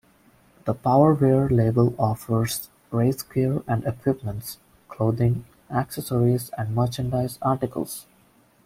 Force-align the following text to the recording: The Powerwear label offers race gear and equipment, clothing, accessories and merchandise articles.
The 0.65 0.73
Powerwear 0.73 1.51
label 1.51 1.93
offers 1.99 2.71
race 2.89 3.21
gear 3.21 3.61
and 3.67 3.85
equipment, 3.85 4.57
clothing, 4.89 5.45
accessories 5.69 6.49
and 6.57 6.73
merchandise 6.75 7.37
articles. 7.43 8.07